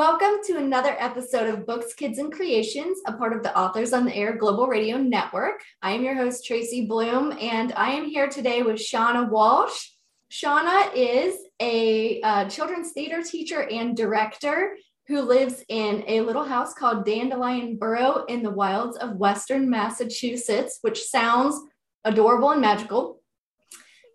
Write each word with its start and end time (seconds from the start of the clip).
Welcome 0.00 0.42
to 0.46 0.56
another 0.56 0.96
episode 0.98 1.46
of 1.50 1.66
Books, 1.66 1.92
Kids, 1.92 2.18
and 2.18 2.32
Creations, 2.32 2.96
a 3.06 3.12
part 3.12 3.36
of 3.36 3.42
the 3.42 3.54
Authors 3.54 3.92
on 3.92 4.06
the 4.06 4.16
Air 4.16 4.34
Global 4.34 4.66
Radio 4.66 4.96
Network. 4.96 5.60
I 5.82 5.90
am 5.90 6.02
your 6.02 6.14
host, 6.14 6.46
Tracy 6.46 6.86
Bloom, 6.86 7.36
and 7.38 7.74
I 7.74 7.90
am 7.90 8.06
here 8.06 8.26
today 8.26 8.62
with 8.62 8.76
Shauna 8.76 9.28
Walsh. 9.28 9.90
Shauna 10.32 10.90
is 10.94 11.36
a 11.60 12.18
uh, 12.22 12.48
children's 12.48 12.92
theater 12.92 13.22
teacher 13.22 13.68
and 13.68 13.94
director 13.94 14.78
who 15.06 15.20
lives 15.20 15.62
in 15.68 16.02
a 16.06 16.22
little 16.22 16.44
house 16.44 16.72
called 16.72 17.04
Dandelion 17.04 17.76
Burrow 17.76 18.24
in 18.24 18.42
the 18.42 18.50
wilds 18.50 18.96
of 18.96 19.16
Western 19.16 19.68
Massachusetts, 19.68 20.78
which 20.80 21.04
sounds 21.04 21.60
adorable 22.06 22.52
and 22.52 22.62
magical. 22.62 23.19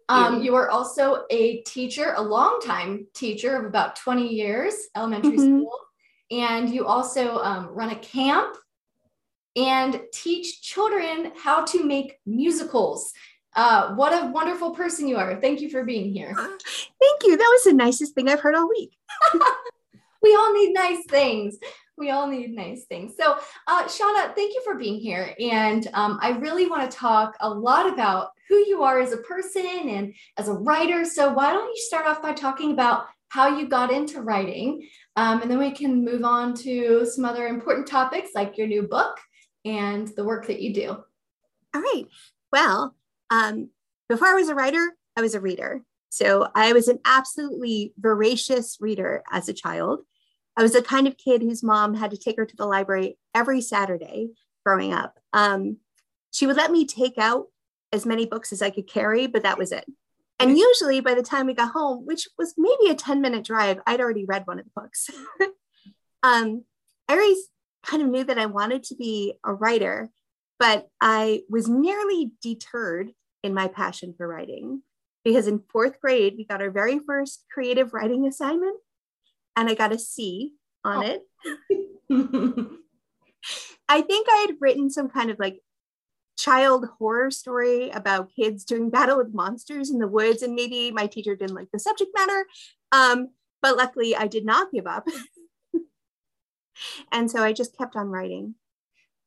Um, 0.08 0.44
you 0.44 0.56
are 0.56 0.70
also 0.70 1.24
a 1.30 1.62
teacher, 1.62 2.14
a 2.16 2.22
longtime 2.22 3.08
teacher 3.14 3.55
of 3.55 3.66
about 3.66 3.96
20 3.96 4.28
years, 4.28 4.74
elementary 4.96 5.32
mm-hmm. 5.32 5.59
school. 5.59 5.80
And 6.32 6.70
you 6.70 6.86
also 6.86 7.40
um, 7.40 7.68
run 7.70 7.91
a 7.91 7.96
camp 7.96 8.55
and 9.55 10.02
teach 10.13 10.62
children 10.62 11.32
how 11.36 11.63
to 11.66 11.84
make 11.84 12.20
musicals. 12.26 13.13
Uh, 13.55 13.96
what 13.96 14.12
a 14.12 14.32
wonderful 14.32 14.72
person 14.72 15.08
you 15.08 15.18
are. 15.18 15.40
Thank 15.40 15.62
you 15.62 15.70
for 15.70 15.84
being 15.86 16.12
here. 16.12 16.35
Thank 16.35 17.24
you. 17.24 17.38
That 17.38 17.49
was 17.52 17.63
the 17.63 17.74
nicest 17.74 18.13
thing 18.13 18.27
I've 18.27 18.41
heard 18.41 18.55
all 18.55 18.68
week. 18.68 18.98
we 20.22 20.35
all 20.35 20.54
need 20.54 20.74
nice 20.74 21.05
things 21.05 21.58
we 21.98 22.12
all 22.12 22.27
need 22.27 22.54
nice 22.54 22.85
things. 22.85 23.13
So, 23.17 23.38
uh, 23.67 23.84
Shauna, 23.85 24.35
thank 24.35 24.54
you 24.54 24.62
for 24.63 24.76
being 24.76 24.99
here. 24.99 25.34
And 25.40 25.88
um, 25.94 26.20
I 26.21 26.31
really 26.31 26.68
want 26.68 26.90
to 26.90 26.98
talk 26.98 27.35
a 27.40 27.49
lot 27.49 27.91
about 27.91 28.30
who 28.49 28.55
you 28.55 28.84
are 28.84 28.99
as 28.99 29.13
a 29.13 29.18
person 29.18 29.66
and 29.66 30.13
as 30.38 30.48
a 30.48 30.54
writer. 30.54 31.05
So, 31.05 31.31
why 31.31 31.54
don't 31.54 31.70
you 31.70 31.81
start 31.81 32.05
off 32.05 32.21
by 32.21 32.34
talking 32.34 32.71
about 32.71 33.05
how 33.30 33.58
you 33.58 33.68
got 33.68 33.91
into 33.91 34.21
writing? 34.21 34.88
Um, 35.16 35.41
and 35.41 35.49
then 35.49 35.59
we 35.59 35.71
can 35.71 36.04
move 36.04 36.23
on 36.23 36.54
to 36.55 37.05
some 37.05 37.26
other 37.26 37.48
important 37.48 37.88
topics 37.88 38.32
like 38.35 38.57
your 38.57 38.68
new 38.68 38.84
book 38.84 39.18
and 39.63 40.07
the 40.16 40.23
work 40.23 40.48
that 40.48 40.62
you 40.62 40.73
do. 40.73 40.90
All 41.73 41.82
right. 41.82 42.05
Well, 42.51 42.96
um, 43.29 43.70
before 44.07 44.27
I 44.27 44.35
was 44.35 44.49
a 44.49 44.55
writer, 44.55 44.96
I 45.18 45.21
was 45.21 45.34
a 45.34 45.41
reader. 45.41 45.82
So 46.10 46.48
I 46.55 46.71
was 46.71 46.88
an 46.88 46.99
absolutely 47.04 47.93
voracious 47.98 48.77
reader 48.79 49.23
as 49.32 49.49
a 49.49 49.54
child. 49.54 50.01
I 50.57 50.61
was 50.61 50.73
the 50.73 50.81
kind 50.81 51.07
of 51.07 51.17
kid 51.17 51.41
whose 51.41 51.63
mom 51.63 51.95
had 51.95 52.11
to 52.11 52.17
take 52.17 52.37
her 52.37 52.45
to 52.45 52.55
the 52.55 52.65
library 52.65 53.17
every 53.34 53.61
Saturday 53.61 54.29
growing 54.65 54.93
up. 54.93 55.20
Um, 55.34 55.77
she 56.31 56.48
would 56.48 56.55
let 56.55 56.71
me 56.71 56.85
take 56.85 57.17
out 57.17 57.48
as 57.91 58.05
many 58.05 58.25
books 58.25 58.51
as 58.51 58.61
I 58.61 58.70
could 58.70 58.87
carry, 58.87 59.27
but 59.27 59.43
that 59.43 59.57
was 59.57 59.71
it. 59.71 59.85
And 60.39 60.57
usually 60.57 60.99
by 60.99 61.13
the 61.13 61.23
time 61.23 61.45
we 61.45 61.53
got 61.53 61.71
home, 61.71 62.05
which 62.05 62.27
was 62.37 62.55
maybe 62.57 62.89
a 62.89 62.95
10 62.95 63.21
minute 63.21 63.45
drive, 63.45 63.79
I'd 63.85 64.01
already 64.01 64.25
read 64.25 64.45
one 64.45 64.59
of 64.59 64.66
the 64.66 64.81
books. 64.81 65.09
um, 66.23 66.63
I 67.07 67.13
always 67.13 67.38
kind 67.85 68.01
of 68.01 68.09
knew 68.09 68.23
that 68.23 68.39
I 68.39 68.47
wanted 68.47 68.83
to 68.83 68.95
be 68.95 69.35
a 69.44 69.53
writer, 69.53 70.09
but 70.59 70.89
I 71.00 71.44
was 71.50 71.69
nearly 71.69 72.31
deterred 72.41 73.11
in 73.44 73.53
my 73.53 73.67
passion 73.67 74.13
for 74.17 74.28
writing 74.28 74.81
because 75.23 75.47
in 75.47 75.63
fourth 75.72 76.01
grade, 76.01 76.35
we 76.38 76.45
got 76.45 76.61
our 76.61 76.72
very 76.72 77.00
first 77.00 77.45
creative 77.51 77.94
writing 77.94 78.28
assignment 78.28 78.78
and 79.56 79.69
I 79.69 79.73
got 79.73 79.94
a 79.94 80.00
C 80.00 80.53
on 80.84 81.03
oh. 81.03 81.07
it. 81.07 81.22
I 83.88 84.01
think 84.01 84.28
I 84.29 84.45
had 84.47 84.56
written 84.59 84.89
some 84.89 85.09
kind 85.09 85.29
of 85.29 85.39
like 85.39 85.59
child 86.38 86.85
horror 86.97 87.31
story 87.31 87.89
about 87.89 88.33
kids 88.35 88.66
doing 88.66 88.89
battle 88.89 89.17
with 89.17 89.33
monsters 89.33 89.89
in 89.89 90.00
the 90.00 90.07
woods, 90.07 90.41
and 90.41 90.56
maybe 90.56 90.91
my 90.91 91.07
teacher 91.07 91.35
didn't 91.35 91.56
like 91.56 91.72
the 91.72 91.79
subject 91.79 92.11
matter. 92.16 92.45
Um, 92.91 93.29
but 93.61 93.78
luckily, 93.78 94.16
I 94.16 94.28
did 94.28 94.45
not 94.45 94.72
give 94.72 94.88
up. 94.88 95.07
and 97.11 97.29
so 97.29 97.44
I 97.44 97.53
just 97.53 97.78
kept 97.78 97.95
on 97.95 98.09
writing. 98.09 98.56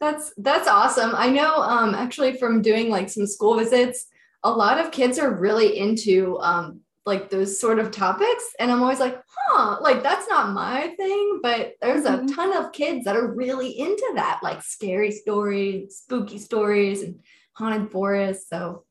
That's 0.00 0.32
that's 0.36 0.68
awesome. 0.68 1.12
I 1.14 1.28
know 1.30 1.56
um, 1.56 1.94
actually 1.94 2.36
from 2.36 2.62
doing 2.62 2.88
like 2.88 3.08
some 3.08 3.27
school 3.27 3.56
visits, 3.56 4.06
a 4.44 4.50
lot 4.50 4.78
of 4.78 4.92
kids 4.92 5.18
are 5.18 5.34
really 5.34 5.78
into 5.78 6.38
um, 6.40 6.80
like 7.07 7.31
those 7.31 7.61
sort 7.61 7.79
of 7.79 7.91
topics. 7.91 8.45
And 8.59 8.70
I'm 8.70 8.83
always 8.83 9.01
like, 9.01 9.20
huh, 9.36 9.79
like 9.81 10.03
that's 10.03 10.29
not 10.29 10.53
my 10.53 10.95
thing. 10.97 11.41
But 11.42 11.75
there's 11.81 12.05
mm-hmm. 12.05 12.27
a 12.27 12.33
ton 12.33 12.57
of 12.57 12.73
kids 12.73 13.05
that 13.05 13.17
are 13.17 13.35
really 13.35 13.79
into 13.79 14.13
that, 14.17 14.41
like 14.42 14.63
scary 14.63 15.11
stories, 15.11 15.97
spooky 15.97 16.39
stories, 16.39 17.03
and 17.03 17.20
haunted 17.55 17.91
forests. 17.91 18.48
So 18.48 18.85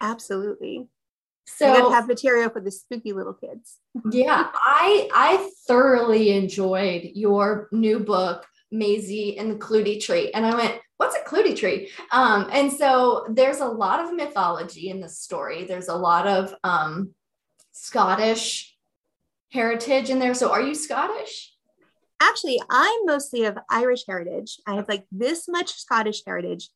absolutely. 0.00 0.88
So 1.46 1.76
you 1.76 1.90
have 1.90 2.06
material 2.06 2.48
for 2.48 2.60
the 2.60 2.70
spooky 2.70 3.12
little 3.12 3.34
kids. 3.34 3.78
yeah, 4.12 4.48
I 4.54 5.08
I 5.12 5.50
thoroughly 5.66 6.30
enjoyed 6.30 7.10
your 7.14 7.68
new 7.72 7.98
book, 7.98 8.46
Maisie 8.70 9.36
and 9.36 9.50
the 9.50 9.56
Clootie 9.56 10.00
Tree. 10.00 10.30
And 10.32 10.46
I 10.46 10.54
went, 10.54 10.80
what's 10.96 11.16
a 11.16 11.28
Clootie 11.28 11.56
Tree? 11.56 11.90
Um, 12.12 12.48
and 12.52 12.72
so 12.72 13.26
there's 13.30 13.60
a 13.60 13.66
lot 13.66 14.04
of 14.04 14.14
mythology 14.14 14.90
in 14.90 15.00
this 15.00 15.18
story. 15.18 15.64
There's 15.64 15.88
a 15.88 15.94
lot 15.94 16.26
of 16.26 16.54
um, 16.62 17.14
Scottish 17.80 18.76
heritage 19.50 20.10
in 20.10 20.18
there. 20.18 20.34
So 20.34 20.52
are 20.52 20.60
you 20.60 20.74
Scottish? 20.74 21.54
Actually, 22.20 22.60
I'm 22.68 23.06
mostly 23.06 23.44
of 23.44 23.56
Irish 23.70 24.02
heritage. 24.06 24.58
I 24.66 24.74
have 24.74 24.86
like 24.86 25.06
this 25.10 25.48
much 25.48 25.72
Scottish 25.72 26.22
heritage, 26.26 26.68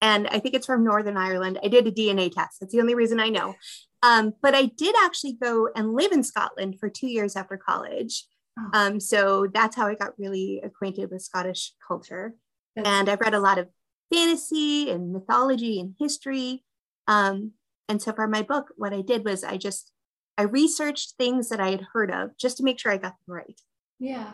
and 0.00 0.28
I 0.28 0.38
think 0.38 0.54
it's 0.54 0.66
from 0.66 0.84
Northern 0.84 1.16
Ireland. 1.16 1.58
I 1.64 1.66
did 1.66 1.88
a 1.88 1.90
DNA 1.90 2.32
test. 2.32 2.60
That's 2.60 2.72
the 2.72 2.80
only 2.80 2.94
reason 2.94 3.18
I 3.18 3.28
know. 3.28 3.56
Um, 4.04 4.34
but 4.40 4.54
I 4.54 4.66
did 4.66 4.94
actually 5.02 5.32
go 5.32 5.68
and 5.74 5.94
live 5.94 6.12
in 6.12 6.22
Scotland 6.22 6.78
for 6.78 6.88
two 6.88 7.08
years 7.08 7.34
after 7.34 7.56
college. 7.56 8.24
Oh. 8.56 8.70
Um, 8.72 9.00
so 9.00 9.48
that's 9.52 9.74
how 9.74 9.88
I 9.88 9.96
got 9.96 10.16
really 10.16 10.60
acquainted 10.62 11.10
with 11.10 11.22
Scottish 11.22 11.72
culture. 11.86 12.34
That's 12.76 12.88
and 12.88 13.08
I've 13.08 13.20
read 13.20 13.34
a 13.34 13.40
lot 13.40 13.58
of 13.58 13.68
fantasy 14.14 14.90
and 14.90 15.12
mythology 15.12 15.80
and 15.80 15.96
history. 15.98 16.62
Um, 17.08 17.52
and 17.88 18.00
so 18.00 18.12
for 18.12 18.28
my 18.28 18.42
book, 18.42 18.68
what 18.76 18.92
I 18.92 19.00
did 19.02 19.24
was 19.24 19.42
I 19.42 19.56
just 19.56 19.91
I 20.38 20.42
researched 20.42 21.14
things 21.16 21.48
that 21.48 21.60
I 21.60 21.70
had 21.70 21.86
heard 21.92 22.10
of 22.10 22.36
just 22.38 22.56
to 22.58 22.64
make 22.64 22.78
sure 22.78 22.92
I 22.92 22.96
got 22.96 23.14
them 23.26 23.34
right. 23.34 23.60
Yeah. 23.98 24.30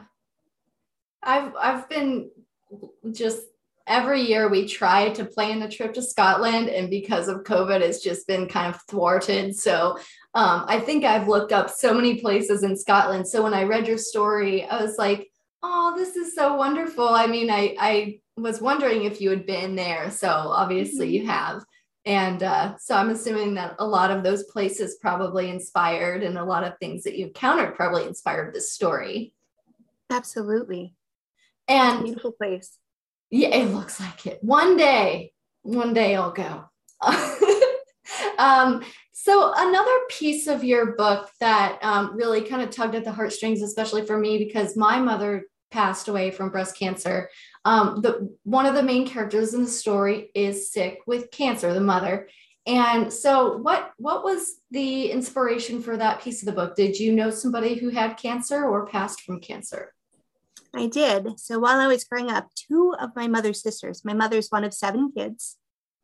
I've 1.22 1.52
I've 1.56 1.88
been 1.88 2.30
just 3.12 3.42
every 3.86 4.20
year 4.20 4.48
we 4.48 4.68
try 4.68 5.08
to 5.10 5.24
plan 5.24 5.62
a 5.62 5.70
trip 5.70 5.94
to 5.94 6.02
Scotland 6.02 6.68
and 6.68 6.90
because 6.90 7.26
of 7.26 7.42
COVID 7.42 7.80
it's 7.80 8.02
just 8.02 8.26
been 8.26 8.48
kind 8.48 8.74
of 8.74 8.80
thwarted. 8.88 9.56
So 9.56 9.98
um, 10.34 10.64
I 10.68 10.78
think 10.78 11.04
I've 11.04 11.28
looked 11.28 11.52
up 11.52 11.70
so 11.70 11.92
many 11.94 12.20
places 12.20 12.62
in 12.62 12.76
Scotland. 12.76 13.26
So 13.26 13.42
when 13.42 13.54
I 13.54 13.64
read 13.64 13.88
your 13.88 13.98
story, 13.98 14.64
I 14.64 14.82
was 14.82 14.98
like, 14.98 15.28
oh, 15.62 15.94
this 15.96 16.16
is 16.16 16.34
so 16.34 16.54
wonderful. 16.54 17.08
I 17.08 17.26
mean, 17.26 17.50
I 17.50 17.74
I 17.78 18.20
was 18.36 18.60
wondering 18.60 19.04
if 19.04 19.20
you 19.20 19.30
had 19.30 19.46
been 19.46 19.74
there. 19.74 20.10
So 20.10 20.28
obviously 20.28 21.06
mm-hmm. 21.06 21.24
you 21.24 21.26
have. 21.26 21.64
And 22.08 22.42
uh, 22.42 22.78
so 22.78 22.96
I'm 22.96 23.10
assuming 23.10 23.52
that 23.54 23.76
a 23.78 23.86
lot 23.86 24.10
of 24.10 24.22
those 24.22 24.44
places 24.44 24.96
probably 24.98 25.50
inspired, 25.50 26.22
and 26.22 26.38
a 26.38 26.44
lot 26.44 26.64
of 26.64 26.78
things 26.78 27.04
that 27.04 27.18
you 27.18 27.26
encountered 27.26 27.74
probably 27.74 28.06
inspired 28.06 28.54
this 28.54 28.72
story. 28.72 29.34
Absolutely. 30.08 30.94
And 31.68 32.04
beautiful 32.04 32.32
place. 32.32 32.78
Yeah, 33.30 33.48
it 33.48 33.74
looks 33.74 34.00
like 34.00 34.24
it. 34.24 34.38
One 34.42 34.78
day, 34.78 35.32
one 35.60 35.92
day 35.92 36.16
I'll 36.16 36.32
go. 36.32 36.64
um, 38.38 38.82
so 39.12 39.52
another 39.54 39.98
piece 40.08 40.46
of 40.46 40.64
your 40.64 40.96
book 40.96 41.28
that 41.40 41.78
um, 41.82 42.16
really 42.16 42.40
kind 42.40 42.62
of 42.62 42.70
tugged 42.70 42.94
at 42.94 43.04
the 43.04 43.12
heartstrings, 43.12 43.60
especially 43.60 44.06
for 44.06 44.16
me, 44.16 44.38
because 44.38 44.78
my 44.78 44.98
mother 44.98 45.44
passed 45.70 46.08
away 46.08 46.30
from 46.30 46.50
breast 46.50 46.76
cancer. 46.76 47.30
Um, 47.64 48.00
the 48.00 48.34
one 48.44 48.66
of 48.66 48.74
the 48.74 48.82
main 48.82 49.06
characters 49.06 49.54
in 49.54 49.62
the 49.62 49.70
story 49.70 50.30
is 50.34 50.70
sick 50.72 51.00
with 51.06 51.30
cancer, 51.30 51.72
the 51.72 51.80
mother. 51.80 52.28
And 52.66 53.12
so, 53.12 53.56
what 53.56 53.92
what 53.96 54.24
was 54.24 54.60
the 54.70 55.10
inspiration 55.10 55.82
for 55.82 55.96
that 55.96 56.20
piece 56.20 56.42
of 56.42 56.46
the 56.46 56.52
book? 56.52 56.76
Did 56.76 56.98
you 56.98 57.12
know 57.12 57.30
somebody 57.30 57.74
who 57.74 57.88
had 57.88 58.16
cancer 58.16 58.64
or 58.64 58.86
passed 58.86 59.22
from 59.22 59.40
cancer? 59.40 59.94
I 60.74 60.86
did. 60.86 61.40
So 61.40 61.58
while 61.58 61.80
I 61.80 61.86
was 61.86 62.04
growing 62.04 62.30
up, 62.30 62.48
two 62.54 62.94
of 62.98 63.16
my 63.16 63.26
mother's 63.26 63.62
sisters, 63.62 64.04
my 64.04 64.12
mother's 64.12 64.48
one 64.48 64.64
of 64.64 64.74
seven 64.74 65.10
kids, 65.16 65.56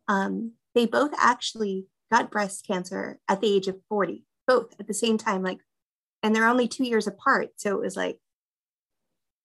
um, 0.09 0.53
they 0.75 0.87
both 0.87 1.13
actually 1.19 1.87
got 2.11 2.31
breast 2.31 2.67
cancer 2.67 3.19
at 3.29 3.41
the 3.41 3.55
age 3.55 3.69
of 3.69 3.77
40, 3.89 4.25
both 4.47 4.75
at 4.81 4.87
the 4.87 4.95
same 4.95 5.19
time, 5.19 5.43
like, 5.43 5.59
and 6.23 6.35
they're 6.35 6.49
only 6.49 6.69
two 6.69 6.85
years 6.85 7.07
apart. 7.07 7.51
So 7.57 7.77
it 7.77 7.81
was 7.81 7.97
like, 7.97 8.19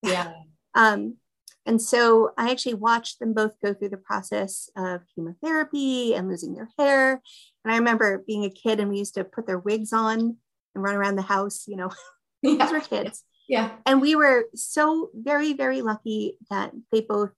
yeah. 0.04 0.34
um, 0.76 1.18
and 1.66 1.82
so 1.82 2.32
I 2.38 2.50
actually 2.50 2.76
watched 2.76 3.20
them 3.20 3.34
both 3.34 3.60
go 3.64 3.74
through 3.74 3.90
the 3.90 3.98
process 3.98 4.70
of 4.76 5.02
chemotherapy 5.14 6.16
and 6.16 6.28
losing 6.28 6.56
their 6.56 6.70
hair. 6.80 7.22
And 7.64 7.72
I 7.72 7.78
remember 7.78 8.24
being 8.26 8.44
a 8.44 8.50
kid 8.50 8.80
and 8.80 8.90
we 8.90 8.98
used 8.98 9.14
to 9.16 9.24
put 9.24 9.46
their 9.46 9.60
wigs 9.60 9.94
on 9.94 10.38
and 10.74 10.84
run 10.84 10.96
around 10.96 11.16
the 11.16 11.22
house, 11.22 11.68
you 11.68 11.76
know, 11.76 11.90
yeah. 12.42 12.56
these 12.56 12.72
were 12.72 12.80
kids. 12.80 13.24
Yeah. 13.48 13.72
And 13.86 14.02
we 14.02 14.16
were 14.16 14.46
so 14.56 15.10
very, 15.14 15.54
very 15.54 15.82
lucky 15.82 16.38
that 16.50 16.72
they 16.92 17.02
both 17.02 17.32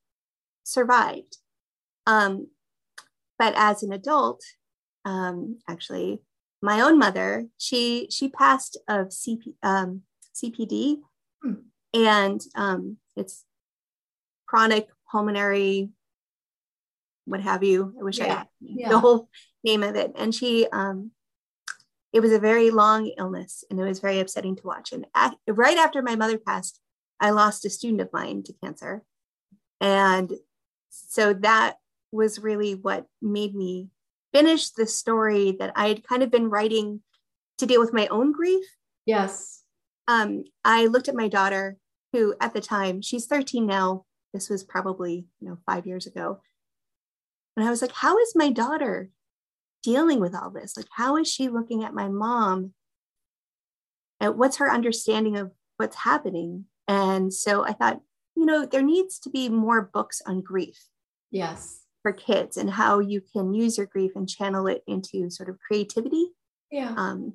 survived. 0.64 1.38
Um, 2.06 2.48
but 3.38 3.54
as 3.58 3.84
an 3.84 3.92
adult, 3.92 4.42
um, 5.04 5.60
actually, 5.68 6.22
my 6.62 6.80
own 6.80 7.00
mother, 7.00 7.48
she 7.58 8.08
she 8.12 8.30
passed 8.30 8.78
of 8.88 9.08
CP, 9.08 9.56
um, 9.64 10.04
CPD, 10.36 11.00
hmm 11.42 11.54
and 11.94 12.42
um, 12.56 12.98
it's 13.16 13.44
chronic 14.46 14.88
pulmonary, 15.12 15.90
what 17.26 17.42
have 17.42 17.64
you. 17.64 17.94
I 18.00 18.04
wish 18.04 18.20
yeah. 18.20 18.44
I 18.44 18.46
yeah. 18.60 18.90
the 18.90 19.00
whole 19.00 19.30
name 19.64 19.84
of 19.84 19.96
it. 19.96 20.12
And 20.16 20.34
she, 20.34 20.68
um, 20.72 21.12
it 22.14 22.20
was 22.20 22.34
a 22.34 22.40
very 22.40 22.72
long 22.72 23.08
illness, 23.18 23.64
and 23.70 23.80
it 23.80 23.84
was 23.84 24.00
very 24.00 24.20
upsetting 24.20 24.56
to 24.58 24.68
watch. 24.68 24.92
And 24.92 25.06
at, 25.16 25.36
right 25.48 25.78
after 25.78 26.02
my 26.02 26.16
mother 26.16 26.38
passed, 26.38 26.80
I 27.20 27.30
lost 27.30 27.66
a 27.66 27.70
student 27.70 28.02
of 28.02 28.12
mine 28.12 28.44
to 28.44 28.54
cancer, 28.62 29.04
and 29.80 30.32
so 30.90 31.34
that 31.34 31.76
was 32.12 32.40
really 32.40 32.76
what 32.76 33.06
made 33.22 33.56
me 33.56 33.88
finish 34.34 34.72
the 34.72 34.86
story 34.86 35.56
that 35.60 35.72
I 35.76 35.88
had 35.88 36.04
kind 36.04 36.24
of 36.24 36.32
been 36.32 36.50
writing 36.50 37.02
to 37.60 37.66
deal 37.66 37.80
with 37.80 37.94
my 37.94 38.08
own 38.08 38.34
grief. 38.34 38.66
Yes. 39.06 39.64
Um, 40.08 40.44
I 40.66 40.88
looked 40.88 41.08
at 41.08 41.16
my 41.16 41.28
daughter, 41.28 41.78
who 42.14 42.36
at 42.40 42.54
the 42.54 42.62
time, 42.62 43.02
she's 43.02 43.26
13 43.26 43.66
now. 43.66 44.06
This 44.34 44.50
was 44.50 44.64
probably, 44.64 45.26
you 45.40 45.50
know, 45.50 45.58
five 45.66 45.86
years 45.86 46.08
ago. 46.08 46.42
And 47.56 47.66
I 47.66 47.70
was 47.70 47.82
like, 47.82 47.92
how 47.92 48.18
is 48.18 48.34
my 48.36 48.50
daughter 48.50 49.10
dealing 49.84 50.20
with 50.20 50.36
all 50.36 50.50
this? 50.50 50.78
Like, 50.78 50.88
how 50.96 51.18
is 51.18 51.32
she 51.32 51.50
looking 51.50 51.84
at 51.84 51.94
my 51.94 52.08
mom? 52.08 52.74
And 54.20 54.38
what's 54.38 54.58
her 54.58 54.72
understanding 54.72 55.38
of 55.38 55.52
what's 55.78 55.98
happening? 55.98 56.66
And 56.88 57.34
so 57.34 57.66
I 57.66 57.74
thought, 57.74 58.02
you 58.36 58.46
know, 58.46 58.66
there 58.66 58.84
needs 58.84 59.20
to 59.20 59.30
be 59.30 59.50
more 59.50 59.82
books 59.82 60.22
on 60.26 60.42
grief. 60.42 60.80
Yes. 61.32 61.80
For 62.04 62.12
kids 62.12 62.58
and 62.58 62.70
how 62.70 63.00
you 63.00 63.22
can 63.22 63.54
use 63.54 63.78
your 63.78 63.88
grief 63.88 64.12
and 64.16 64.28
channel 64.28 64.68
it 64.68 64.84
into 64.88 65.30
sort 65.30 65.50
of 65.50 65.60
creativity. 65.60 66.28
Yeah. 66.72 66.94
Um, 66.98 67.34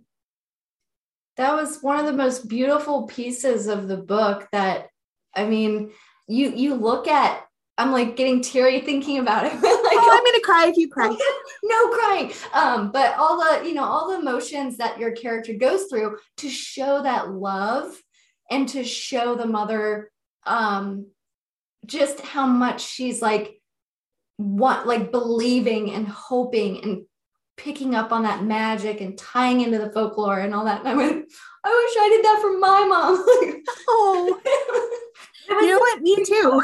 that 1.36 1.54
was 1.54 1.82
one 1.82 1.98
of 1.98 2.06
the 2.06 2.12
most 2.12 2.48
beautiful 2.48 3.04
pieces 3.04 3.66
of 3.66 3.88
the 3.88 3.96
book 3.96 4.48
that 4.52 4.88
I 5.34 5.46
mean, 5.46 5.90
you 6.26 6.50
you 6.50 6.74
look 6.74 7.08
at 7.08 7.42
I'm 7.78 7.92
like 7.92 8.16
getting 8.16 8.40
teary 8.40 8.80
thinking 8.80 9.18
about 9.18 9.44
it. 9.44 9.52
like, 9.52 9.62
oh, 9.62 10.10
I'm 10.10 10.24
gonna 10.24 10.42
cry 10.42 10.68
if 10.68 10.76
you 10.76 10.88
cry. 10.88 11.08
no 11.62 11.88
crying. 11.90 12.32
Um, 12.54 12.90
but 12.90 13.14
all 13.16 13.36
the, 13.38 13.68
you 13.68 13.74
know, 13.74 13.84
all 13.84 14.10
the 14.10 14.18
emotions 14.18 14.78
that 14.78 14.98
your 14.98 15.12
character 15.12 15.52
goes 15.52 15.84
through 15.84 16.16
to 16.38 16.48
show 16.48 17.02
that 17.02 17.32
love 17.32 17.94
and 18.50 18.68
to 18.70 18.84
show 18.84 19.34
the 19.34 19.46
mother 19.46 20.10
um 20.46 21.06
just 21.84 22.20
how 22.20 22.46
much 22.46 22.80
she's 22.86 23.20
like 23.20 23.60
what 24.36 24.86
like 24.86 25.10
believing 25.10 25.90
and 25.92 26.06
hoping 26.06 26.82
and 26.82 27.04
picking 27.56 27.94
up 27.94 28.12
on 28.12 28.22
that 28.22 28.44
magic 28.44 29.00
and 29.00 29.16
tying 29.16 29.60
into 29.60 29.78
the 29.78 29.90
folklore 29.90 30.40
and 30.40 30.54
all 30.54 30.64
that. 30.64 30.80
And 30.80 30.88
I 30.88 30.94
went, 30.94 31.32
I 31.64 31.68
wish 31.68 31.96
I 31.98 32.08
did 32.10 32.24
that 32.24 32.40
for 32.40 32.58
my 32.58 32.84
mom. 32.84 33.24
oh, 33.88 34.40
you 35.48 35.66
know 35.66 35.78
what? 35.78 36.02
Me 36.02 36.24
too. 36.24 36.62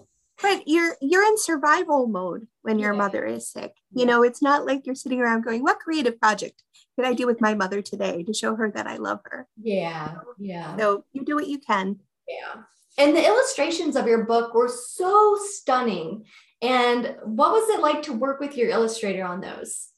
but 0.42 0.62
you're 0.66 0.96
you're 1.00 1.24
in 1.24 1.38
survival 1.38 2.06
mode 2.06 2.46
when 2.62 2.78
your 2.78 2.92
yeah. 2.92 2.98
mother 2.98 3.24
is 3.24 3.48
sick. 3.48 3.72
You 3.92 4.06
know, 4.06 4.22
it's 4.22 4.42
not 4.42 4.66
like 4.66 4.86
you're 4.86 4.94
sitting 4.94 5.20
around 5.20 5.44
going, 5.44 5.62
"What 5.62 5.80
creative 5.80 6.20
project 6.20 6.62
could 6.96 7.06
I 7.06 7.14
do 7.14 7.26
with 7.26 7.40
my 7.40 7.54
mother 7.54 7.82
today 7.82 8.22
to 8.24 8.34
show 8.34 8.54
her 8.56 8.70
that 8.70 8.86
I 8.86 8.96
love 8.96 9.20
her?" 9.24 9.48
Yeah, 9.60 10.16
yeah. 10.38 10.76
So 10.76 11.04
you 11.12 11.24
do 11.24 11.34
what 11.34 11.48
you 11.48 11.58
can. 11.58 11.98
Yeah. 12.28 12.62
And 12.98 13.16
the 13.16 13.24
illustrations 13.24 13.94
of 13.94 14.06
your 14.06 14.24
book 14.24 14.54
were 14.54 14.68
so 14.68 15.38
stunning. 15.40 16.24
And 16.60 17.16
what 17.22 17.52
was 17.52 17.68
it 17.70 17.80
like 17.80 18.02
to 18.02 18.12
work 18.12 18.40
with 18.40 18.56
your 18.56 18.70
illustrator 18.70 19.24
on 19.24 19.40
those? 19.40 19.88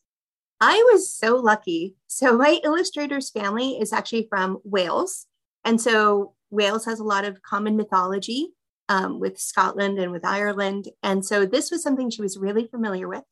I 0.60 0.76
was 0.92 1.10
so 1.10 1.36
lucky. 1.36 1.96
So, 2.06 2.36
my 2.36 2.60
illustrator's 2.62 3.30
family 3.30 3.78
is 3.80 3.92
actually 3.92 4.26
from 4.28 4.60
Wales. 4.62 5.26
And 5.64 5.80
so, 5.80 6.34
Wales 6.50 6.84
has 6.84 7.00
a 7.00 7.04
lot 7.04 7.24
of 7.24 7.42
common 7.42 7.76
mythology 7.76 8.50
um, 8.90 9.20
with 9.20 9.38
Scotland 9.38 9.98
and 9.98 10.12
with 10.12 10.24
Ireland. 10.24 10.88
And 11.02 11.24
so, 11.24 11.46
this 11.46 11.70
was 11.70 11.82
something 11.82 12.10
she 12.10 12.20
was 12.20 12.36
really 12.36 12.66
familiar 12.66 13.08
with. 13.08 13.24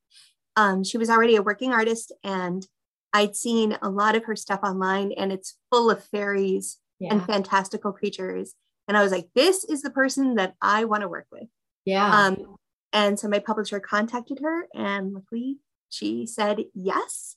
Um, 0.56 0.82
she 0.84 0.96
was 0.96 1.10
already 1.10 1.36
a 1.36 1.42
working 1.42 1.72
artist, 1.72 2.12
and 2.24 2.66
I'd 3.12 3.36
seen 3.36 3.76
a 3.82 3.90
lot 3.90 4.16
of 4.16 4.24
her 4.24 4.34
stuff 4.34 4.60
online, 4.62 5.12
and 5.12 5.30
it's 5.30 5.56
full 5.70 5.90
of 5.90 6.02
fairies 6.02 6.78
yeah. 6.98 7.12
and 7.12 7.24
fantastical 7.24 7.92
creatures. 7.92 8.54
And 8.86 8.96
I 8.96 9.02
was 9.02 9.12
like, 9.12 9.28
this 9.34 9.64
is 9.64 9.82
the 9.82 9.90
person 9.90 10.36
that 10.36 10.54
I 10.62 10.84
want 10.84 11.02
to 11.02 11.08
work 11.08 11.26
with. 11.30 11.48
Yeah. 11.84 12.10
Um, 12.10 12.56
and 12.92 13.18
so 13.18 13.28
my 13.28 13.38
publisher 13.38 13.80
contacted 13.80 14.40
her, 14.42 14.66
and 14.74 15.12
luckily 15.12 15.58
she 15.88 16.26
said 16.26 16.64
yes. 16.74 17.36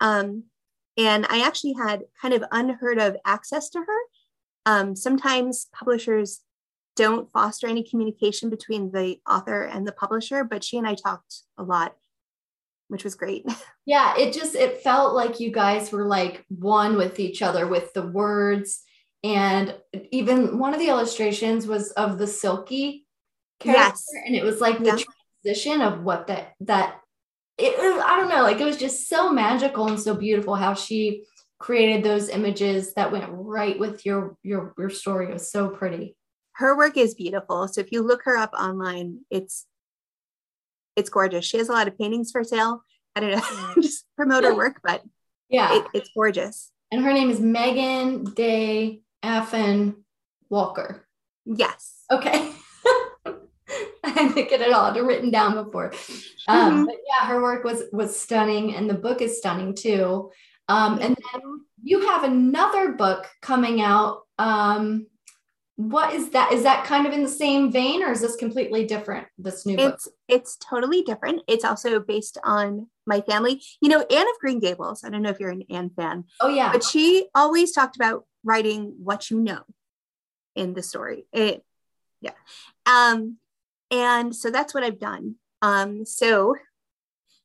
Um, 0.00 0.44
and 0.96 1.26
I 1.28 1.46
actually 1.46 1.74
had 1.74 2.02
kind 2.20 2.34
of 2.34 2.44
unheard 2.50 2.98
of 2.98 3.16
access 3.24 3.70
to 3.70 3.78
her. 3.78 3.98
Um, 4.66 4.96
sometimes 4.96 5.68
publishers 5.72 6.40
don't 6.96 7.30
foster 7.30 7.66
any 7.66 7.82
communication 7.82 8.50
between 8.50 8.92
the 8.92 9.18
author 9.28 9.62
and 9.62 9.86
the 9.86 9.92
publisher, 9.92 10.44
but 10.44 10.64
she 10.64 10.76
and 10.76 10.86
I 10.86 10.94
talked 10.94 11.42
a 11.56 11.62
lot, 11.62 11.94
which 12.88 13.04
was 13.04 13.14
great. 13.14 13.46
Yeah, 13.86 14.16
it 14.16 14.32
just 14.32 14.54
it 14.54 14.82
felt 14.82 15.16
like 15.16 15.40
you 15.40 15.50
guys 15.50 15.90
were 15.90 16.04
like 16.04 16.44
one 16.48 16.96
with 16.96 17.18
each 17.18 17.42
other 17.42 17.66
with 17.66 17.92
the 17.92 18.06
words 18.06 18.84
and 19.24 19.74
even 20.12 20.58
one 20.58 20.74
of 20.74 20.80
the 20.80 20.88
illustrations 20.88 21.66
was 21.66 21.90
of 21.92 22.16
the 22.16 22.24
selkie 22.24 23.02
character 23.60 23.82
yes. 23.82 24.06
and 24.26 24.34
it 24.34 24.42
was 24.42 24.60
like 24.60 24.78
the 24.78 24.84
yeah. 24.84 24.96
transition 25.44 25.80
of 25.80 26.02
what 26.02 26.26
that 26.26 26.54
that 26.60 27.00
it 27.60 27.76
was, 27.76 28.02
I 28.04 28.16
don't 28.16 28.30
know, 28.30 28.42
like 28.42 28.58
it 28.58 28.64
was 28.64 28.78
just 28.78 29.08
so 29.08 29.30
magical 29.30 29.86
and 29.86 30.00
so 30.00 30.14
beautiful 30.14 30.54
how 30.54 30.74
she 30.74 31.24
created 31.58 32.02
those 32.02 32.30
images 32.30 32.94
that 32.94 33.12
went 33.12 33.26
right 33.28 33.78
with 33.78 34.06
your 34.06 34.36
your 34.42 34.74
your 34.78 34.90
story. 34.90 35.26
It 35.26 35.34
was 35.34 35.52
so 35.52 35.68
pretty. 35.68 36.16
Her 36.52 36.76
work 36.76 36.96
is 36.96 37.14
beautiful. 37.14 37.68
So 37.68 37.80
if 37.80 37.92
you 37.92 38.02
look 38.02 38.22
her 38.24 38.36
up 38.36 38.52
online, 38.54 39.20
it's 39.30 39.66
it's 40.96 41.10
gorgeous. 41.10 41.44
She 41.44 41.58
has 41.58 41.68
a 41.68 41.72
lot 41.72 41.86
of 41.86 41.98
paintings 41.98 42.32
for 42.32 42.42
sale. 42.42 42.82
I 43.14 43.20
don't 43.20 43.32
know, 43.32 43.40
mm. 43.40 43.82
just 43.82 44.06
promote 44.16 44.44
her 44.44 44.54
work, 44.54 44.80
but 44.82 45.02
yeah, 45.48 45.78
it, 45.78 45.86
it's 45.92 46.10
gorgeous. 46.14 46.72
And 46.90 47.04
her 47.04 47.12
name 47.12 47.30
is 47.30 47.40
Megan 47.40 48.24
Day 48.24 49.02
Affen 49.22 49.96
Walker. 50.48 51.06
Yes. 51.44 52.04
Okay. 52.10 52.52
I 54.16 54.28
didn't 54.28 54.50
get 54.50 54.60
it 54.60 54.72
all 54.72 54.92
to 54.92 55.00
written 55.02 55.30
down 55.30 55.54
before. 55.54 55.92
Um, 56.48 56.72
mm-hmm. 56.72 56.84
But 56.86 56.96
yeah, 57.06 57.26
her 57.28 57.42
work 57.42 57.64
was 57.64 57.84
was 57.92 58.18
stunning, 58.18 58.74
and 58.74 58.88
the 58.88 58.94
book 58.94 59.20
is 59.20 59.38
stunning 59.38 59.74
too. 59.74 60.30
Um, 60.68 60.98
and 61.00 61.16
then 61.16 61.42
you 61.82 62.06
have 62.08 62.24
another 62.24 62.92
book 62.92 63.28
coming 63.42 63.80
out. 63.80 64.22
Um, 64.38 65.06
what 65.76 66.12
is 66.12 66.30
that? 66.30 66.52
Is 66.52 66.62
that 66.64 66.84
kind 66.84 67.06
of 67.06 67.12
in 67.12 67.22
the 67.22 67.28
same 67.28 67.72
vein, 67.72 68.02
or 68.02 68.12
is 68.12 68.20
this 68.20 68.36
completely 68.36 68.84
different? 68.84 69.26
This 69.38 69.64
new 69.64 69.78
it's, 69.78 70.04
book. 70.04 70.14
It's 70.28 70.56
totally 70.56 71.02
different. 71.02 71.42
It's 71.48 71.64
also 71.64 72.00
based 72.00 72.38
on 72.44 72.88
my 73.06 73.22
family. 73.22 73.62
You 73.80 73.88
know, 73.88 74.00
Anne 74.00 74.28
of 74.28 74.38
Green 74.40 74.60
Gables. 74.60 75.02
I 75.04 75.10
don't 75.10 75.22
know 75.22 75.30
if 75.30 75.40
you're 75.40 75.50
an 75.50 75.64
Anne 75.70 75.90
fan. 75.90 76.24
Oh 76.40 76.48
yeah, 76.48 76.70
but 76.70 76.84
she 76.84 77.28
always 77.34 77.72
talked 77.72 77.96
about 77.96 78.26
writing 78.44 78.94
what 79.02 79.30
you 79.30 79.40
know 79.40 79.62
in 80.54 80.74
the 80.74 80.82
story. 80.82 81.24
It, 81.32 81.64
yeah. 82.20 82.32
Um, 82.84 83.38
and 83.90 84.34
so 84.34 84.50
that's 84.50 84.74
what 84.74 84.84
I've 84.84 84.98
done. 85.00 85.36
Um, 85.62 86.04
so 86.04 86.56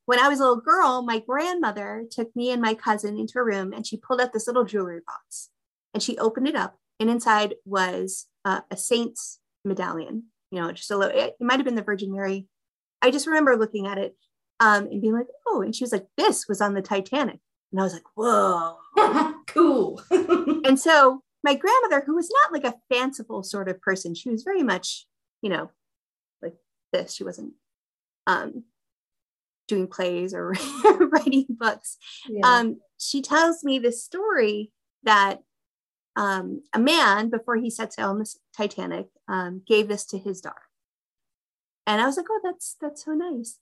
when 0.06 0.20
I 0.20 0.28
was 0.28 0.40
a 0.40 0.44
little 0.44 0.62
girl, 0.62 1.02
my 1.02 1.20
grandmother 1.20 2.06
took 2.10 2.36
me 2.36 2.52
and 2.52 2.62
my 2.62 2.76
cousin 2.76 3.18
into 3.18 3.40
a 3.40 3.44
room 3.44 3.74
and 3.74 3.86
she 3.86 3.98
pulled 3.98 4.22
out 4.22 4.34
this 4.34 4.48
little 4.48 4.64
jewelry 4.64 5.02
box 5.06 5.50
and 5.94 6.02
she 6.02 6.18
opened 6.18 6.48
it 6.48 6.56
up. 6.56 6.78
And 7.00 7.10
inside 7.10 7.56
was 7.66 8.28
uh, 8.46 8.62
a 8.72 8.78
saint's 8.78 9.40
medallion, 9.66 10.26
you 10.52 10.62
know, 10.62 10.72
just 10.72 10.92
a 10.92 10.98
little, 10.98 11.18
it 11.18 11.36
might 11.42 11.58
have 11.58 11.66
been 11.66 11.76
the 11.76 11.82
Virgin 11.82 12.12
Mary. 12.14 12.48
I 13.02 13.12
just 13.12 13.28
remember 13.28 13.58
looking 13.58 13.88
at 13.88 13.98
it 13.98 14.16
um, 14.60 14.88
and 14.88 15.02
being 15.02 15.14
like, 15.14 15.28
oh, 15.48 15.62
and 15.62 15.76
she 15.76 15.84
was 15.84 15.92
like, 15.92 16.06
this 16.18 16.48
was 16.48 16.62
on 16.62 16.74
the 16.74 16.82
Titanic. 16.82 17.40
And 17.72 17.82
I 17.82 17.84
was 17.84 17.94
like, 17.94 18.04
whoa, 18.16 18.78
cool. 19.48 20.02
and 20.12 20.80
so 20.80 21.22
my 21.44 21.56
grandmother, 21.56 22.04
who 22.06 22.16
was 22.16 22.32
not 22.32 22.54
like 22.54 22.64
a 22.64 22.78
fanciful 22.94 23.44
sort 23.44 23.68
of 23.68 23.82
person, 23.82 24.16
she 24.16 24.30
was 24.30 24.44
very 24.44 24.64
much, 24.64 25.08
you 25.42 25.50
know, 25.50 25.70
this. 26.96 27.14
She 27.14 27.24
wasn't 27.24 27.54
um, 28.28 28.64
doing 29.68 29.88
plays 29.88 30.34
or 30.34 30.54
writing 31.00 31.46
books. 31.50 31.98
Yeah. 32.30 32.42
Um, 32.44 32.80
she 32.98 33.22
tells 33.22 33.64
me 33.64 33.80
this 33.80 34.04
story 34.04 34.72
that 35.04 35.42
um, 36.16 36.62
a 36.74 36.80
man, 36.80 37.30
before 37.30 37.58
he 37.58 37.70
set 37.70 37.94
sail 37.94 38.10
on 38.10 38.20
the 38.20 38.34
Titanic, 38.56 39.08
um, 39.28 39.62
gave 39.68 39.88
this 39.88 40.06
to 40.08 40.18
his 40.18 40.42
daughter. 40.42 40.56
And 41.86 42.02
I 42.02 42.06
was 42.06 42.18
like, 42.18 42.28
oh, 42.30 42.40
that's 42.44 42.78
that's 42.82 43.06
so 43.06 43.12
nice. 43.12 43.60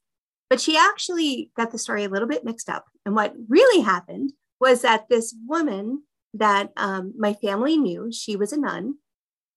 But 0.50 0.62
she 0.62 0.78
actually 0.78 1.52
got 1.58 1.72
the 1.72 1.78
story 1.78 2.04
a 2.04 2.10
little 2.10 2.28
bit 2.28 2.46
mixed 2.46 2.70
up. 2.70 2.86
And 3.06 3.16
what 3.16 3.34
really 3.50 3.82
happened 3.82 4.34
was 4.60 4.82
that 4.82 5.10
this 5.10 5.36
woman 5.48 6.04
that 6.36 6.72
um, 6.78 7.14
my 7.18 7.34
family 7.34 7.78
knew, 7.78 8.12
she 8.12 8.36
was 8.36 8.54
a 8.54 8.60
nun, 8.60 8.96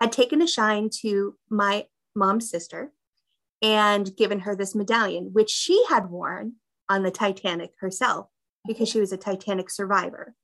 had 0.00 0.12
taken 0.12 0.42
a 0.42 0.47
shine 0.47 0.90
to 1.02 1.37
my 1.50 1.87
mom's 2.14 2.50
sister 2.50 2.92
and 3.62 4.14
given 4.16 4.40
her 4.40 4.54
this 4.54 4.75
medallion, 4.75 5.30
which 5.32 5.50
she 5.50 5.84
had 5.88 6.10
worn 6.10 6.54
on 6.88 7.02
the 7.02 7.10
Titanic 7.10 7.72
herself 7.80 8.28
because 8.66 8.88
she 8.88 9.00
was 9.00 9.12
a 9.12 9.16
Titanic 9.16 9.70
survivor. 9.70 10.34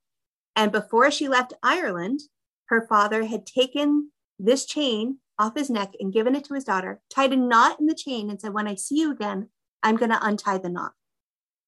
And 0.55 0.71
before 0.71 1.11
she 1.11 1.27
left 1.27 1.53
Ireland, 1.61 2.21
her 2.67 2.85
father 2.87 3.25
had 3.25 3.45
taken 3.45 4.11
this 4.39 4.65
chain 4.65 5.17
off 5.39 5.57
his 5.57 5.69
neck 5.69 5.93
and 5.99 6.13
given 6.13 6.35
it 6.35 6.45
to 6.45 6.53
his 6.53 6.63
daughter, 6.63 7.01
tied 7.09 7.33
a 7.33 7.35
knot 7.35 7.79
in 7.79 7.87
the 7.87 7.95
chain, 7.95 8.29
and 8.29 8.39
said, 8.39 8.53
When 8.53 8.67
I 8.67 8.75
see 8.75 8.99
you 8.99 9.11
again, 9.11 9.49
I'm 9.81 9.97
going 9.97 10.11
to 10.11 10.25
untie 10.25 10.59
the 10.59 10.69
knot. 10.69 10.93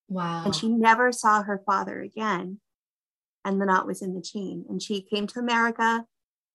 Wow. 0.08 0.44
And 0.46 0.56
she 0.56 0.70
never 0.70 1.12
saw 1.12 1.44
her 1.44 1.62
father 1.66 2.02
again. 2.02 2.60
And 3.44 3.60
the 3.60 3.66
knot 3.66 3.88
was 3.88 4.02
in 4.02 4.14
the 4.16 4.22
chain. 4.22 4.66
And 4.70 4.82
she 4.82 5.02
came 5.02 5.28
to 5.28 5.40
America. 5.40 6.06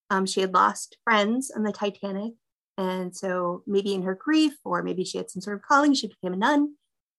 Um, 0.09 0.27
she 0.27 0.41
had 0.41 0.55
lost 0.55 0.99
friends 1.05 1.51
on 1.55 1.63
the 1.63 1.73
Titanic. 1.73 2.35
And 2.81 3.15
so 3.15 3.63
maybe 3.67 3.93
in 3.93 4.03
her 4.03 4.15
grief, 4.15 4.55
or 4.65 4.83
maybe 4.83 5.05
she 5.05 5.19
had 5.19 5.31
some 5.31 5.43
sort 5.43 5.57
of 5.57 5.63
calling, 5.63 5.93
she 5.93 6.07
became 6.07 6.33
a 6.33 6.37
nun, 6.37 6.77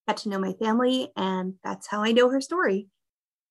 got 0.07 0.17
to 0.17 0.29
know 0.29 0.39
my 0.39 0.53
family. 0.53 1.11
And 1.15 1.53
that's 1.63 1.85
how 1.85 2.01
I 2.01 2.13
know 2.13 2.29
her 2.29 2.41
story. 2.41 2.87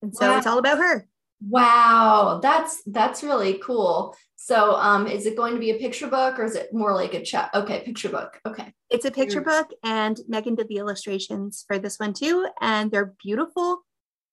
And 0.03 0.15
so 0.15 0.29
wow. 0.29 0.37
it's 0.37 0.47
all 0.47 0.59
about 0.59 0.79
her. 0.79 1.07
Wow, 1.49 2.41
that's 2.43 2.83
that's 2.85 3.23
really 3.23 3.59
cool. 3.65 4.15
So, 4.37 4.75
um, 4.75 5.07
is 5.07 5.25
it 5.25 5.37
going 5.37 5.55
to 5.55 5.61
be 5.61 5.71
a 5.71 5.79
picture 5.79 6.07
book 6.07 6.39
or 6.39 6.45
is 6.45 6.55
it 6.55 6.75
more 6.75 6.95
like 6.95 7.15
a 7.15 7.23
chat? 7.23 7.51
Okay, 7.55 7.83
picture 7.83 8.11
book. 8.11 8.39
Okay, 8.47 8.75
it's 8.91 9.07
a 9.07 9.11
picture 9.11 9.41
book, 9.41 9.71
and 9.83 10.21
Megan 10.29 10.55
did 10.55 10.69
the 10.69 10.77
illustrations 10.77 11.65
for 11.67 11.79
this 11.79 11.99
one 11.99 12.13
too, 12.13 12.47
and 12.61 12.91
they're 12.91 13.15
beautiful. 13.23 13.81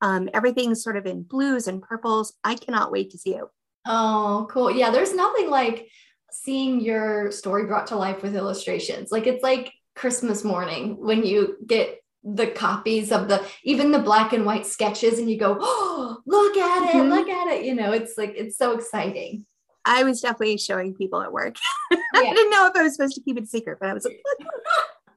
Um, 0.01 0.27
everything's 0.34 0.84
sort 0.84 0.98
of 0.98 1.05
in 1.05 1.24
blues 1.24 1.67
and 1.67 1.81
purples. 1.81 2.34
I 2.43 2.55
cannot 2.55 2.91
wait 2.91 3.12
to 3.12 3.17
see 3.17 3.36
it. 3.36 3.46
Oh, 3.86 4.48
cool! 4.51 4.69
Yeah, 4.69 4.89
there's 4.89 5.15
nothing 5.15 5.50
like 5.50 5.88
seeing 6.31 6.81
your 6.81 7.31
story 7.31 7.65
brought 7.65 7.88
to 7.88 7.96
life 7.96 8.22
with 8.22 8.36
illustrations. 8.36 9.12
Like 9.12 9.27
it's 9.27 9.43
like 9.43 9.74
Christmas 9.96 10.43
morning 10.43 10.98
when 11.00 11.25
you 11.25 11.57
get 11.65 12.00
the 12.24 12.48
copies 12.48 13.12
of 13.12 13.27
the 13.27 13.43
even 13.63 13.91
the 13.91 14.00
black 14.00 14.34
and 14.34 14.46
white 14.46 14.65
sketches 14.65 15.17
and 15.17 15.29
you 15.29 15.38
go 15.38 15.57
oh 15.60 16.17
look 16.25 16.57
at 16.57 16.89
it 16.89 16.96
mm-hmm. 16.96 17.10
look 17.10 17.29
at 17.29 17.48
it 17.48 17.63
you 17.63 17.74
know 17.74 17.93
it's 17.93 18.17
like 18.17 18.34
it's 18.36 18.57
so 18.57 18.75
exciting 18.75 19.46
i 19.86 20.03
was 20.03 20.19
definitely 20.19 20.57
showing 20.57 20.93
people 20.93 21.22
at 21.22 21.31
work 21.31 21.55
yeah. 21.91 21.98
i 22.15 22.34
didn't 22.34 22.51
know 22.51 22.67
if 22.67 22.75
i 22.75 22.84
was 22.84 22.96
supposed 22.96 23.15
to 23.15 23.22
keep 23.22 23.38
it 23.38 23.48
secret 23.48 23.77
but 23.79 23.88
i 23.88 23.93
was 23.93 24.03
like 24.03 24.19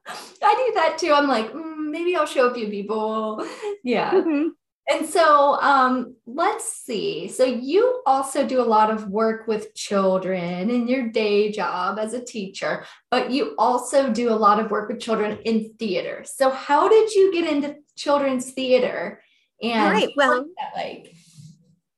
i 0.41 0.65
do 0.67 0.73
that 0.75 0.97
too 0.97 1.11
i'm 1.11 1.27
like 1.27 1.51
mm, 1.51 1.89
maybe 1.89 2.15
i'll 2.15 2.25
show 2.25 2.47
a 2.47 2.53
few 2.53 2.69
people 2.69 3.45
yeah 3.83 4.11
mm-hmm. 4.11 4.49
And 4.91 5.07
so 5.07 5.53
um, 5.61 6.15
let's 6.25 6.83
see. 6.83 7.29
So 7.29 7.45
you 7.45 8.01
also 8.05 8.45
do 8.45 8.59
a 8.59 8.63
lot 8.63 8.91
of 8.91 9.07
work 9.07 9.47
with 9.47 9.73
children 9.73 10.69
in 10.69 10.85
your 10.85 11.07
day 11.07 11.49
job 11.49 11.97
as 11.97 12.13
a 12.13 12.21
teacher, 12.23 12.83
but 13.09 13.31
you 13.31 13.55
also 13.57 14.11
do 14.11 14.29
a 14.29 14.35
lot 14.35 14.59
of 14.59 14.69
work 14.69 14.89
with 14.89 14.99
children 14.99 15.39
in 15.45 15.73
theater. 15.79 16.25
So 16.25 16.49
how 16.49 16.89
did 16.89 17.13
you 17.13 17.31
get 17.31 17.49
into 17.49 17.77
children's 17.95 18.51
theater? 18.51 19.23
And 19.63 19.93
right. 19.93 20.09
Well, 20.17 20.45
like 20.75 21.15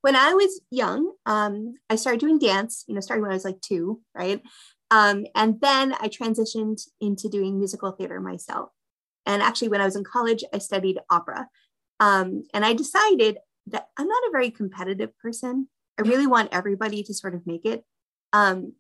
when 0.02 0.16
I 0.16 0.34
was 0.36 0.62
young, 0.70 1.14
um, 1.26 1.74
I 1.90 1.96
started 1.96 2.20
doing 2.20 2.38
dance. 2.38 2.84
You 2.88 2.94
know, 2.94 3.02
starting 3.02 3.24
when 3.24 3.32
I 3.32 3.36
was 3.36 3.46
like 3.46 3.62
two, 3.62 4.02
right? 4.14 4.40
Um, 4.92 5.26
and 5.34 5.60
then 5.62 5.96
I 6.00 6.10
transitioned 6.10 6.88
into 7.02 7.28
doing 7.28 7.58
musical 7.58 7.92
theater 7.92 8.20
myself. 8.20 8.70
And 9.26 9.42
actually, 9.42 9.70
when 9.70 9.82
I 9.82 9.86
was 9.86 9.96
in 9.96 10.04
college, 10.04 10.44
I 10.54 10.60
studied 10.60 11.00
opera. 11.10 11.48
Um, 12.00 12.44
and 12.54 12.66
I 12.66 12.74
decided 12.74 13.38
that 13.68 13.88
I'm 13.98 14.08
not 14.08 14.24
a 14.28 14.32
very 14.32 14.52
competitive 14.52 15.18
person. 15.20 15.70
I 15.98 16.04
really 16.04 16.28
want 16.28 16.50
everybody 16.52 17.04
to 17.04 17.14
sort 17.14 17.36
of 17.36 17.46
make 17.46 17.66
it. 17.66 17.84
Um, 18.34 18.74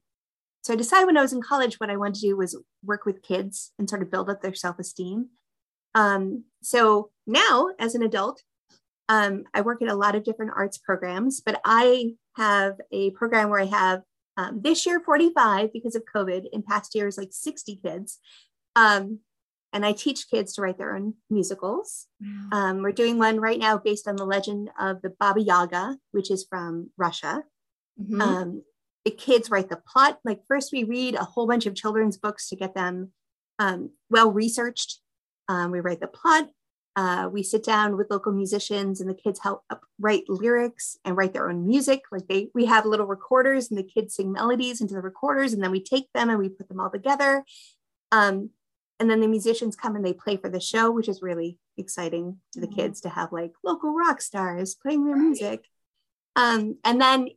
so 0.63 0.73
I 0.73 0.77
decided 0.77 1.05
when 1.05 1.17
I 1.17 1.21
was 1.21 1.33
in 1.33 1.41
college, 1.41 1.79
what 1.79 1.89
I 1.89 1.97
wanted 1.97 2.15
to 2.15 2.27
do 2.27 2.37
was 2.37 2.57
work 2.83 3.05
with 3.05 3.21
kids 3.21 3.71
and 3.77 3.89
sort 3.89 4.01
of 4.01 4.09
build 4.09 4.29
up 4.29 4.41
their 4.41 4.53
self 4.53 4.79
esteem. 4.79 5.29
Um, 5.93 6.45
so 6.61 7.11
now, 7.27 7.69
as 7.79 7.95
an 7.95 8.01
adult, 8.01 8.41
um, 9.09 9.43
I 9.53 9.61
work 9.61 9.81
at 9.81 9.89
a 9.89 9.95
lot 9.95 10.15
of 10.15 10.23
different 10.23 10.53
arts 10.55 10.77
programs, 10.77 11.41
but 11.41 11.59
I 11.65 12.13
have 12.37 12.77
a 12.91 13.11
program 13.11 13.49
where 13.49 13.59
I 13.59 13.65
have 13.65 14.01
um, 14.37 14.61
this 14.61 14.85
year 14.85 15.01
45 15.01 15.71
because 15.73 15.95
of 15.95 16.03
COVID. 16.13 16.45
In 16.51 16.63
past 16.63 16.95
years, 16.95 17.17
like 17.17 17.29
60 17.31 17.79
kids. 17.83 18.19
Um, 18.75 19.19
and 19.73 19.85
I 19.85 19.91
teach 19.91 20.29
kids 20.29 20.53
to 20.53 20.61
write 20.61 20.77
their 20.77 20.95
own 20.95 21.15
musicals. 21.29 22.07
Wow. 22.21 22.49
Um, 22.51 22.81
we're 22.81 22.91
doing 22.91 23.17
one 23.17 23.39
right 23.39 23.59
now 23.59 23.77
based 23.77 24.07
on 24.07 24.15
the 24.15 24.25
legend 24.25 24.69
of 24.79 25.01
the 25.01 25.09
Baba 25.09 25.41
Yaga, 25.41 25.97
which 26.11 26.29
is 26.29 26.45
from 26.47 26.91
Russia. 26.95 27.43
Mm-hmm. 27.99 28.21
Um, 28.21 28.63
the 29.03 29.11
kids 29.11 29.49
write 29.49 29.69
the 29.69 29.81
plot. 29.85 30.19
Like 30.23 30.41
first, 30.47 30.71
we 30.71 30.83
read 30.83 31.15
a 31.15 31.23
whole 31.23 31.47
bunch 31.47 31.65
of 31.65 31.75
children's 31.75 32.17
books 32.17 32.47
to 32.49 32.55
get 32.55 32.75
them 32.75 33.11
um, 33.59 33.89
well 34.09 34.31
researched. 34.31 34.99
Um, 35.49 35.71
we 35.71 35.79
write 35.81 35.99
the 35.99 36.07
plot. 36.07 36.49
Uh, 36.95 37.27
we 37.31 37.41
sit 37.41 37.63
down 37.63 37.97
with 37.97 38.11
local 38.11 38.31
musicians, 38.31 39.01
and 39.01 39.09
the 39.09 39.15
kids 39.15 39.39
help 39.39 39.63
write 39.99 40.25
lyrics 40.29 40.95
and 41.03 41.17
write 41.17 41.33
their 41.33 41.49
own 41.49 41.65
music. 41.65 42.03
Like 42.11 42.27
they, 42.27 42.49
we 42.53 42.65
have 42.65 42.85
little 42.85 43.07
recorders, 43.07 43.69
and 43.69 43.77
the 43.77 43.83
kids 43.83 44.15
sing 44.15 44.31
melodies 44.31 44.79
into 44.79 44.93
the 44.93 45.01
recorders, 45.01 45.53
and 45.53 45.63
then 45.63 45.71
we 45.71 45.81
take 45.81 46.05
them 46.13 46.29
and 46.29 46.37
we 46.37 46.49
put 46.49 46.69
them 46.69 46.79
all 46.79 46.91
together. 46.91 47.43
Um, 48.11 48.51
and 49.03 49.11
then 49.11 49.19
the 49.19 49.27
musicians 49.27 49.75
come 49.75 49.97
and 49.97 50.05
they 50.05 50.13
play 50.13 50.37
for 50.37 50.49
the 50.49 50.61
show 50.61 50.89
which 50.89 51.09
is 51.09 51.21
really 51.21 51.57
exciting 51.77 52.37
to 52.53 52.61
the 52.61 52.67
mm-hmm. 52.67 52.77
kids 52.77 53.01
to 53.01 53.09
have 53.09 53.33
like 53.33 53.51
local 53.61 53.93
rock 53.93 54.21
stars 54.21 54.75
playing 54.75 55.05
their 55.05 55.17
music 55.17 55.65
um, 56.37 56.77
and 56.85 57.01
then 57.01 57.27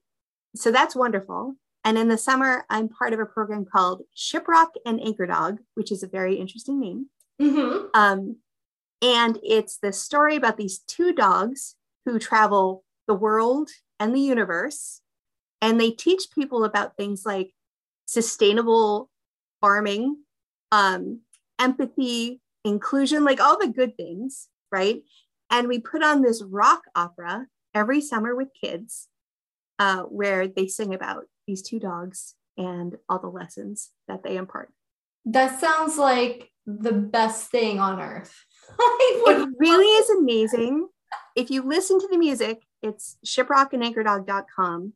so 0.55 0.71
that's 0.71 0.95
wonderful 0.95 1.57
and 1.85 1.99
in 1.99 2.07
the 2.07 2.17
summer 2.17 2.65
i'm 2.71 2.89
part 2.89 3.13
of 3.13 3.19
a 3.19 3.27
program 3.27 3.65
called 3.65 4.03
shiprock 4.17 4.69
and 4.87 5.01
anchor 5.01 5.27
dog 5.27 5.59
which 5.75 5.91
is 5.91 6.05
a 6.05 6.09
very 6.09 6.37
interesting 6.37 6.79
name 6.79 7.07
mm-hmm. 7.43 7.87
um, 7.95 8.37
and 9.03 9.41
it's 9.43 9.79
the 9.79 9.93
story 9.93 10.37
about 10.37 10.57
these 10.57 10.79
two 10.79 11.13
dogs 11.13 11.75
who 12.05 12.21
travel 12.21 12.85
the 13.09 13.15
world 13.15 13.71
and 13.99 14.15
the 14.15 14.21
universe 14.21 15.01
and 15.61 15.81
they 15.81 15.91
teach 15.91 16.31
people 16.33 16.63
about 16.63 16.97
things 16.97 17.27
like 17.27 17.51
sustainable 18.07 19.11
farming 19.61 20.19
um, 20.73 21.21
empathy, 21.59 22.41
inclusion, 22.65 23.25
like 23.25 23.41
all 23.41 23.59
the 23.59 23.69
good 23.69 23.97
things, 23.97 24.49
right? 24.71 25.03
And 25.51 25.69
we 25.69 25.79
put 25.79 26.03
on 26.03 26.23
this 26.23 26.43
rock 26.43 26.83
opera 26.95 27.47
every 27.75 28.01
summer 28.01 28.35
with 28.35 28.49
kids 28.61 29.09
uh, 29.79 30.03
where 30.03 30.49
they 30.49 30.67
sing 30.67 30.95
about 30.95 31.25
these 31.47 31.63
two 31.63 31.79
dogs 31.79 32.35
and 32.57 32.97
all 33.09 33.19
the 33.19 33.29
lessons 33.29 33.91
that 34.09 34.23
they 34.23 34.37
impart. 34.37 34.73
That 35.25 35.61
sounds 35.61 35.99
like 35.99 36.51
the 36.67 36.93
best 36.93 37.51
thing 37.51 37.79
on 37.79 38.01
earth. 38.01 38.35
it 38.79 39.49
really 39.59 39.85
is 39.85 40.11
amazing. 40.11 40.89
If 41.37 41.51
you 41.51 41.63
listen 41.63 42.01
to 42.01 42.09
the 42.09 42.19
music, 42.19 42.63
it's 42.83 43.17
shiprockandanchordog.com. 43.25 44.93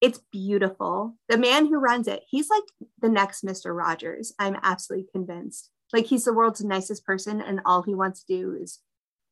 It's 0.00 0.20
beautiful. 0.32 1.16
The 1.28 1.36
man 1.36 1.66
who 1.66 1.78
runs 1.78 2.08
it, 2.08 2.22
he's 2.28 2.48
like 2.48 2.62
the 3.00 3.08
next 3.08 3.44
Mr. 3.44 3.76
Rogers. 3.76 4.32
I'm 4.38 4.56
absolutely 4.62 5.08
convinced. 5.12 5.70
Like 5.92 6.06
he's 6.06 6.24
the 6.24 6.32
world's 6.32 6.64
nicest 6.64 7.04
person, 7.04 7.40
and 7.40 7.60
all 7.64 7.82
he 7.82 7.94
wants 7.94 8.22
to 8.24 8.34
do 8.34 8.56
is 8.60 8.78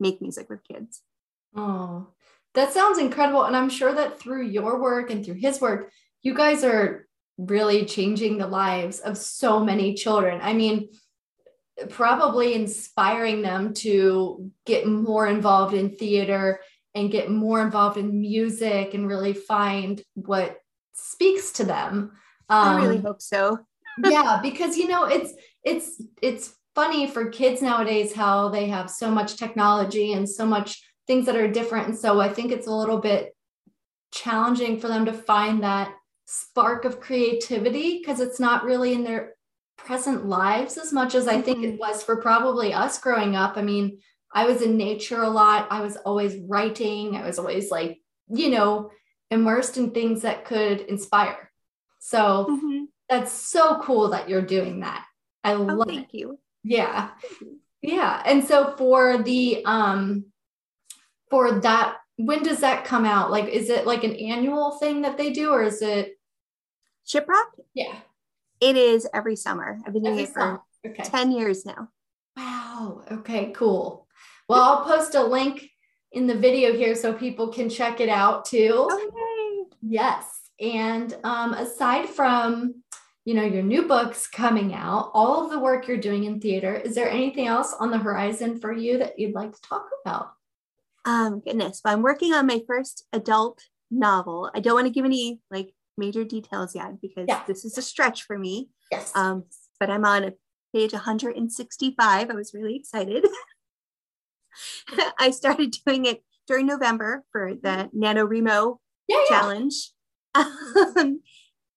make 0.00 0.20
music 0.20 0.50
with 0.50 0.64
kids. 0.64 1.02
Oh, 1.56 2.08
that 2.54 2.72
sounds 2.72 2.98
incredible. 2.98 3.44
And 3.44 3.56
I'm 3.56 3.70
sure 3.70 3.94
that 3.94 4.20
through 4.20 4.46
your 4.46 4.80
work 4.80 5.10
and 5.10 5.24
through 5.24 5.34
his 5.34 5.60
work, 5.60 5.90
you 6.22 6.34
guys 6.34 6.64
are 6.64 7.06
really 7.38 7.84
changing 7.86 8.36
the 8.36 8.46
lives 8.46 8.98
of 9.00 9.16
so 9.16 9.60
many 9.60 9.94
children. 9.94 10.40
I 10.42 10.52
mean, 10.52 10.88
probably 11.88 12.54
inspiring 12.54 13.42
them 13.42 13.72
to 13.72 14.50
get 14.66 14.86
more 14.86 15.26
involved 15.26 15.74
in 15.74 15.96
theater 15.96 16.60
and 16.94 17.10
get 17.10 17.30
more 17.30 17.60
involved 17.62 17.96
in 17.96 18.20
music 18.20 18.94
and 18.94 19.06
really 19.06 19.32
find 19.32 20.02
what 20.14 20.58
speaks 20.92 21.52
to 21.52 21.64
them. 21.64 22.12
Um, 22.48 22.68
I 22.68 22.76
really 22.76 22.96
um, 22.98 23.04
hope 23.04 23.22
so. 23.22 23.58
yeah, 24.04 24.40
because 24.42 24.76
you 24.76 24.88
know 24.88 25.04
it's 25.04 25.32
it's 25.64 26.02
it's 26.22 26.54
funny 26.74 27.08
for 27.08 27.30
kids 27.30 27.60
nowadays 27.60 28.14
how 28.14 28.48
they 28.48 28.66
have 28.68 28.90
so 28.90 29.10
much 29.10 29.36
technology 29.36 30.12
and 30.12 30.28
so 30.28 30.46
much 30.46 30.82
things 31.06 31.26
that 31.26 31.36
are 31.36 31.50
different, 31.50 31.88
and 31.88 31.98
so 31.98 32.20
I 32.20 32.28
think 32.28 32.52
it's 32.52 32.66
a 32.66 32.74
little 32.74 32.98
bit 32.98 33.34
challenging 34.12 34.80
for 34.80 34.88
them 34.88 35.04
to 35.04 35.12
find 35.12 35.62
that 35.62 35.92
spark 36.24 36.84
of 36.84 37.00
creativity 37.00 37.98
because 37.98 38.20
it's 38.20 38.38
not 38.38 38.64
really 38.64 38.92
in 38.92 39.04
their 39.04 39.34
present 39.76 40.26
lives 40.26 40.76
as 40.76 40.92
much 40.92 41.14
as 41.14 41.26
I 41.26 41.40
think 41.40 41.64
it 41.64 41.68
mm-hmm. 41.68 41.78
was 41.78 42.02
for 42.02 42.16
probably 42.16 42.72
us 42.72 42.98
growing 42.98 43.36
up. 43.36 43.56
I 43.56 43.62
mean, 43.62 43.98
I 44.32 44.46
was 44.46 44.62
in 44.62 44.76
nature 44.76 45.22
a 45.22 45.30
lot. 45.30 45.68
I 45.70 45.80
was 45.80 45.96
always 45.96 46.36
writing. 46.36 47.16
I 47.16 47.24
was 47.24 47.38
always 47.38 47.70
like, 47.70 47.98
you 48.28 48.50
know, 48.50 48.90
immersed 49.30 49.76
in 49.76 49.90
things 49.90 50.22
that 50.22 50.44
could 50.44 50.80
inspire. 50.80 51.50
So 51.98 52.46
mm-hmm. 52.50 52.84
that's 53.08 53.32
so 53.32 53.80
cool 53.82 54.10
that 54.10 54.28
you're 54.28 54.42
doing 54.42 54.80
that. 54.80 55.04
I 55.44 55.54
oh, 55.54 55.62
love 55.62 55.88
thank 55.88 56.14
it. 56.14 56.18
you. 56.18 56.38
Yeah. 56.62 57.10
Yeah. 57.80 58.22
And 58.24 58.44
so 58.44 58.74
for 58.76 59.22
the 59.22 59.64
um 59.64 60.26
for 61.30 61.60
that, 61.60 61.96
when 62.16 62.42
does 62.42 62.60
that 62.60 62.84
come 62.84 63.04
out? 63.04 63.30
Like 63.30 63.48
is 63.48 63.70
it 63.70 63.86
like 63.86 64.04
an 64.04 64.16
annual 64.16 64.72
thing 64.72 65.02
that 65.02 65.16
they 65.16 65.30
do 65.30 65.50
or 65.50 65.62
is 65.62 65.80
it 65.82 66.18
Shiprock? 67.06 67.46
Yeah. 67.74 67.96
It 68.60 68.76
is 68.76 69.08
every 69.14 69.36
summer. 69.36 69.78
I've 69.86 69.92
been 69.92 70.02
doing 70.02 70.14
every 70.18 70.24
it 70.24 70.34
for 70.34 70.62
okay. 70.84 71.02
10 71.04 71.32
years 71.32 71.64
now. 71.64 71.88
Wow. 72.36 73.02
Okay, 73.10 73.52
cool. 73.52 74.07
Well, 74.48 74.62
I'll 74.62 74.84
post 74.84 75.14
a 75.14 75.22
link 75.22 75.70
in 76.12 76.26
the 76.26 76.34
video 76.34 76.72
here 76.72 76.94
so 76.94 77.12
people 77.12 77.48
can 77.48 77.68
check 77.68 78.00
it 78.00 78.08
out 78.08 78.44
too. 78.46 78.88
Okay. 78.90 79.76
Yes. 79.82 80.24
And 80.60 81.16
um, 81.22 81.54
aside 81.54 82.08
from 82.08 82.82
you 83.24 83.34
know 83.34 83.44
your 83.44 83.62
new 83.62 83.86
books 83.86 84.26
coming 84.26 84.74
out, 84.74 85.10
all 85.12 85.44
of 85.44 85.50
the 85.50 85.58
work 85.58 85.86
you're 85.86 85.98
doing 85.98 86.24
in 86.24 86.40
theater, 86.40 86.74
is 86.74 86.94
there 86.94 87.10
anything 87.10 87.46
else 87.46 87.74
on 87.78 87.90
the 87.90 87.98
horizon 87.98 88.58
for 88.58 88.72
you 88.72 88.98
that 88.98 89.18
you'd 89.18 89.34
like 89.34 89.52
to 89.52 89.60
talk 89.60 89.86
about? 90.04 90.32
Um, 91.04 91.40
goodness, 91.40 91.80
but 91.84 91.90
I'm 91.90 92.02
working 92.02 92.32
on 92.32 92.46
my 92.46 92.62
first 92.66 93.06
adult 93.12 93.62
novel. 93.90 94.50
I 94.54 94.60
don't 94.60 94.74
want 94.74 94.86
to 94.86 94.92
give 94.92 95.04
any 95.04 95.40
like 95.50 95.74
major 95.98 96.24
details 96.24 96.74
yet 96.74 97.00
because 97.02 97.26
yeah. 97.28 97.42
this 97.46 97.64
is 97.66 97.76
a 97.76 97.82
stretch 97.82 98.22
for 98.22 98.38
me. 98.38 98.70
Yes. 98.90 99.12
Um, 99.14 99.44
but 99.78 99.90
I'm 99.90 100.06
on 100.06 100.32
page 100.74 100.92
165. 100.92 102.30
I 102.30 102.34
was 102.34 102.54
really 102.54 102.76
excited. 102.76 103.26
I 105.18 105.30
started 105.30 105.74
doing 105.86 106.06
it 106.06 106.22
during 106.46 106.66
November 106.66 107.24
for 107.32 107.54
the 107.54 107.90
NaNoWriMo 107.94 108.78
yeah, 109.06 109.16
yeah. 109.16 109.40
challenge. 109.40 109.92
Um, 110.96 111.22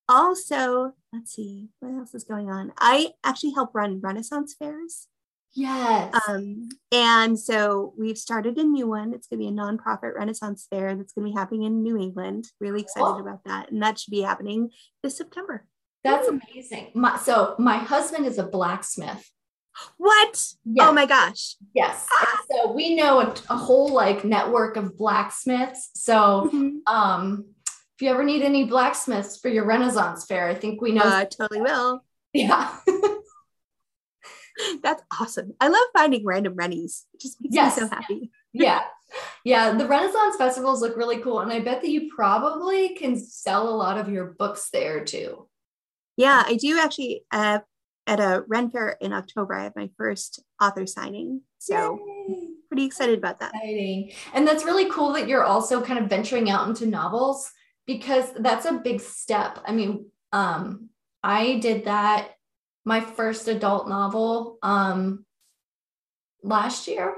also, 0.08 0.92
let's 1.12 1.34
see, 1.34 1.70
what 1.80 1.98
else 1.98 2.14
is 2.14 2.26
going 2.26 2.52
on? 2.52 2.74
I 2.78 3.12
actually 3.24 3.54
help 3.54 3.72
run 3.74 4.02
Renaissance 4.02 4.54
fairs. 4.54 5.08
Yes. 5.54 6.16
Um, 6.28 6.70
and 6.92 7.38
so 7.40 7.94
we've 7.98 8.18
started 8.18 8.58
a 8.58 8.64
new 8.64 8.88
one. 8.88 9.14
It's 9.14 9.28
going 9.28 9.40
to 9.40 9.46
be 9.46 9.48
a 9.48 9.52
nonprofit 9.52 10.16
Renaissance 10.16 10.68
fair 10.70 10.96
that's 10.96 11.14
going 11.14 11.28
to 11.28 11.32
be 11.32 11.38
happening 11.38 11.64
in 11.64 11.82
New 11.82 11.98
England. 11.98 12.46
Really 12.60 12.82
excited 12.82 13.06
oh. 13.06 13.20
about 13.20 13.44
that. 13.46 13.72
And 13.72 13.82
that 13.82 14.00
should 14.00 14.12
be 14.12 14.22
happening 14.22 14.70
this 15.04 15.18
September. 15.18 15.66
That's 16.04 16.28
amazing. 16.28 16.92
My, 16.96 17.18
so 17.18 17.56
my 17.60 17.78
husband 17.78 18.26
is 18.26 18.38
a 18.38 18.44
blacksmith. 18.44 19.30
What? 19.98 20.54
Yes. 20.66 20.88
Oh 20.88 20.92
my 20.92 21.06
gosh. 21.06 21.56
Yes. 21.74 22.08
Ah. 22.12 22.40
So 22.52 22.72
we 22.72 22.96
know 22.96 23.22
a, 23.22 23.34
a, 23.50 23.58
whole 23.58 23.94
like 23.94 24.24
network 24.24 24.76
of 24.76 24.98
blacksmiths. 24.98 25.92
So 25.96 26.50
mm-hmm. 26.54 26.94
um 26.94 27.46
if 27.68 28.06
you 28.06 28.10
ever 28.10 28.24
need 28.24 28.42
any 28.42 28.66
blacksmiths 28.66 29.38
for 29.38 29.50
your 29.50 29.66
Renaissance 29.66 30.26
fair, 30.26 30.48
I 30.48 30.56
think 30.56 30.82
we 30.82 30.92
know. 30.92 31.04
I 31.04 31.24
uh, 31.24 31.26
totally 31.26 31.62
will. 31.62 32.04
Yeah. 32.34 32.74
That's 34.84 35.04
awesome. 35.20 35.54
I 35.60 35.68
love 35.68 35.86
finding 35.92 36.24
random 36.26 36.56
Rennies. 36.56 37.06
It 37.14 37.20
just 37.20 37.42
makes 37.42 37.54
yes. 37.54 37.76
me 37.76 37.84
so 37.84 37.90
happy. 37.90 38.32
yeah. 38.54 38.82
Yeah. 39.44 39.74
The 39.74 39.86
Renaissance 39.86 40.38
festivals 40.38 40.82
look 40.82 40.96
really 40.96 41.18
cool. 41.18 41.42
And 41.42 41.52
I 41.52 41.60
bet 41.60 41.82
that 41.82 41.90
you 41.90 42.10
probably 42.16 42.96
can 42.96 43.18
sell 43.20 43.68
a 43.68 43.76
lot 43.76 43.98
of 43.98 44.08
your 44.08 44.28
books 44.40 44.70
there 44.72 45.04
too. 45.04 45.50
Yeah, 46.16 46.44
I 46.46 46.56
do 46.56 46.80
actually. 46.80 47.26
Uh, 47.30 47.60
at 48.12 48.20
a 48.20 48.44
Ren 48.50 48.70
Fair 48.70 48.98
in 49.00 49.14
October, 49.14 49.54
I 49.54 49.64
have 49.64 49.76
my 49.76 49.90
first 49.98 50.44
author 50.62 50.86
signing. 50.86 51.44
So 51.60 51.98
Yay. 52.28 52.50
pretty 52.68 52.84
excited 52.84 53.18
about 53.18 53.40
that. 53.40 53.54
Exciting. 53.56 54.12
And 54.34 54.46
that's 54.46 54.66
really 54.66 54.92
cool 54.92 55.14
that 55.14 55.30
you're 55.30 55.46
also 55.46 55.82
kind 55.82 55.98
of 55.98 56.10
venturing 56.10 56.50
out 56.50 56.68
into 56.68 56.86
novels 56.86 57.50
because 57.88 58.26
that's 58.38 58.66
a 58.66 58.74
big 58.74 59.00
step. 59.00 59.60
I 59.66 59.72
mean, 59.72 60.08
um, 60.34 60.90
I 61.24 61.60
did 61.60 61.86
that 61.86 62.32
my 62.84 63.00
first 63.00 63.48
adult 63.48 63.88
novel 63.88 64.58
um, 64.62 65.26
last 66.44 66.90
year, 66.90 67.16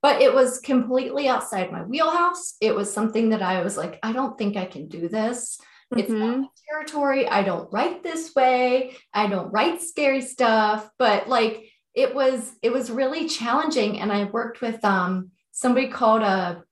but 0.00 0.22
it 0.22 0.32
was 0.32 0.60
completely 0.60 1.26
outside 1.26 1.72
my 1.72 1.82
wheelhouse. 1.82 2.54
It 2.60 2.76
was 2.76 2.94
something 2.94 3.30
that 3.30 3.42
I 3.42 3.64
was 3.64 3.76
like, 3.76 3.98
I 4.04 4.12
don't 4.12 4.38
think 4.38 4.56
I 4.56 4.66
can 4.66 4.86
do 4.86 5.08
this. 5.08 5.58
Mm-hmm. 5.96 6.00
It's 6.00 6.10
not 6.10 6.38
my 6.38 6.46
territory. 6.70 7.28
I 7.28 7.42
don't 7.42 7.72
write 7.72 8.02
this 8.02 8.34
way. 8.34 8.96
I 9.12 9.26
don't 9.26 9.52
write 9.52 9.82
scary 9.82 10.20
stuff, 10.20 10.88
but 10.98 11.28
like 11.28 11.70
it 11.94 12.14
was, 12.14 12.52
it 12.62 12.72
was 12.72 12.90
really 12.90 13.28
challenging. 13.28 14.00
And 14.00 14.12
I 14.12 14.24
worked 14.24 14.60
with 14.60 14.84
um, 14.84 15.30
somebody 15.52 15.88
called 15.88 16.22
a, 16.22 16.62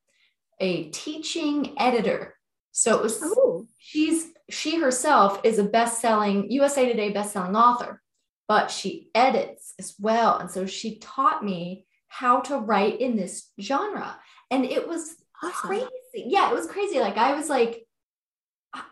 a 0.60 0.90
teaching 0.90 1.74
editor. 1.78 2.34
So 2.72 2.96
it 2.96 3.02
was, 3.02 3.20
oh. 3.22 3.66
she's 3.78 4.32
she 4.52 4.78
herself 4.78 5.40
is 5.44 5.58
a 5.58 5.64
best-selling 5.64 6.50
USA 6.50 6.86
Today 6.86 7.10
best-selling 7.10 7.56
author, 7.56 8.02
but 8.48 8.70
she 8.70 9.08
edits 9.14 9.74
as 9.78 9.94
well. 9.98 10.38
And 10.38 10.50
so 10.50 10.66
she 10.66 10.98
taught 10.98 11.44
me 11.44 11.86
how 12.08 12.40
to 12.40 12.58
write 12.58 13.00
in 13.00 13.16
this 13.16 13.50
genre. 13.60 14.18
And 14.50 14.64
it 14.64 14.86
was 14.86 15.16
awesome. 15.42 15.68
crazy. 15.68 15.88
Yeah, 16.14 16.50
it 16.50 16.54
was 16.54 16.66
crazy. 16.66 17.00
Like 17.00 17.16
I 17.16 17.34
was 17.34 17.48
like, 17.48 17.86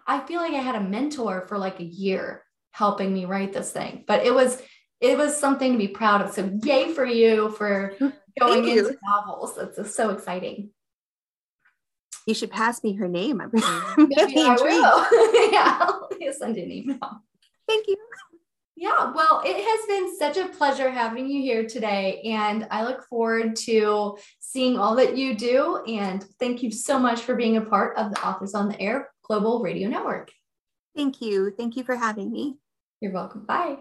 I 0.07 0.21
feel 0.21 0.41
like 0.41 0.53
I 0.53 0.59
had 0.59 0.75
a 0.75 0.81
mentor 0.81 1.47
for 1.49 1.59
like 1.59 1.81
a 1.81 1.85
year 1.85 2.45
helping 2.73 3.13
me 3.13 3.25
write 3.25 3.53
this 3.53 3.73
thing. 3.73 4.05
But 4.07 4.27
it 4.27 4.35
was 4.35 4.63
it 5.01 5.17
was 5.17 5.37
something 5.37 5.73
to 5.73 5.79
be 5.79 5.89
proud 5.89 6.21
of. 6.21 6.33
So 6.33 6.59
yay 6.63 6.93
for 6.93 7.07
you 7.07 7.51
for 7.51 7.95
going 8.41 8.69
into 8.69 8.97
novels. 9.03 9.57
That's 9.57 9.95
so 9.95 10.11
exciting 10.11 10.71
you 12.27 12.35
should 12.35 12.51
pass 12.51 12.83
me 12.83 12.95
her 12.95 13.09
name. 13.09 13.41
I'm 13.41 13.51
really 13.97 14.47
intrigued. 14.47 14.85
yeah, 15.53 15.79
I'll 15.81 16.09
send 16.39 16.57
an 16.57 16.71
email. 16.71 17.23
Thank 17.69 17.89
you. 17.89 17.97
Yeah, 18.77 19.13
well, 19.13 19.43
it 19.45 19.57
has 19.57 19.87
been 19.87 20.17
such 20.17 20.39
a 20.39 20.49
pleasure 20.57 20.91
having 20.91 21.29
you 21.29 21.43
here 21.43 21.67
today. 21.67 22.23
And 22.25 22.67
I 22.71 22.85
look 22.85 23.05
forward 23.05 23.57
to 23.57 24.17
seeing 24.39 24.79
all 24.79 24.95
that 24.97 25.17
you 25.17 25.35
do. 25.35 25.83
And 25.87 26.25
thank 26.39 26.63
you 26.63 26.71
so 26.71 26.99
much 26.99 27.21
for 27.21 27.35
being 27.35 27.59
a 27.59 27.61
part 27.61 27.99
of 27.99 28.11
the 28.11 28.27
Authors 28.27 28.55
on 28.55 28.69
the 28.69 28.81
Air 28.81 29.11
Global 29.31 29.63
Radio 29.63 29.89
Network. 29.89 30.33
Thank 30.97 31.23
you. 31.23 31.55
Thank 31.57 31.77
you 31.77 31.85
for 31.85 31.95
having 31.95 32.33
me. 32.33 32.59
You're 33.01 33.13
welcome. 33.13 33.47
Bye. 33.47 33.77